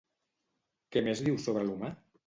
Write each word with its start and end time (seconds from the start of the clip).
Què 0.97 1.05
més 1.09 1.23
diu 1.29 1.39
sobre 1.47 1.69
l'humà? 1.69 1.97